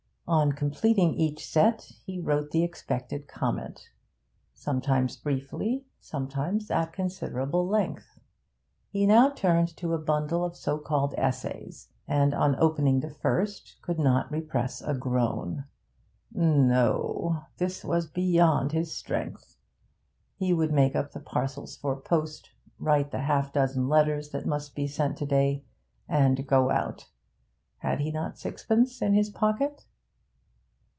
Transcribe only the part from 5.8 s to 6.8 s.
sometimes